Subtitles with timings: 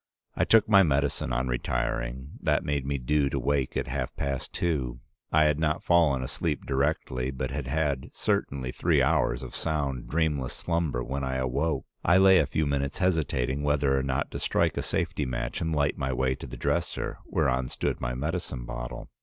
[0.35, 4.51] I took my medicine on retiring; that made me due to wake at half past
[4.51, 4.99] two.
[5.31, 10.55] I had not fallen asleep directly, but had had certainly three hours of sound, dreamless
[10.55, 11.85] slumber when I awoke.
[12.03, 15.71] I lay a few minutes hesitating whether or not to strike a safety match and
[15.71, 19.07] light my way to the dresser, whereon stood my medicine bottle.